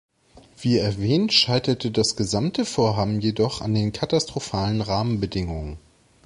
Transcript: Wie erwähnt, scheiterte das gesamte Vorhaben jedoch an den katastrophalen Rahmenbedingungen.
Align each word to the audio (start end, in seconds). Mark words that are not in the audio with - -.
Wie 0.59 0.77
erwähnt, 0.79 1.31
scheiterte 1.31 1.91
das 1.91 2.15
gesamte 2.15 2.65
Vorhaben 2.65 3.19
jedoch 3.21 3.61
an 3.61 3.75
den 3.75 3.91
katastrophalen 3.91 4.81
Rahmenbedingungen. 4.81 5.77